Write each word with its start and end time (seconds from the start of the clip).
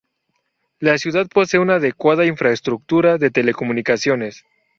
La 0.79 0.97
ciudad 0.97 1.27
posee 1.27 1.59
una 1.59 1.75
adecuada 1.75 2.25
infraestructura 2.25 3.19
de 3.19 3.29
telecomunicaciones. 3.29 4.43